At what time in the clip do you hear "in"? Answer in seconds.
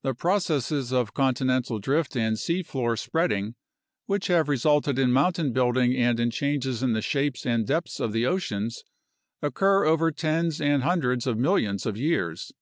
4.98-5.12, 6.18-6.30, 6.82-6.94